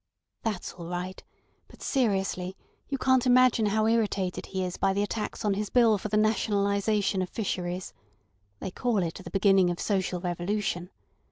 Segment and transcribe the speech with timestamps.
[0.41, 1.23] "That's all right.
[1.67, 2.57] But seriously,
[2.89, 6.17] you can't imagine how irritated he is by the attacks on his Bill for the
[6.17, 7.93] Nationalisation of Fisheries.
[8.59, 10.89] They call it the beginning of social revolution.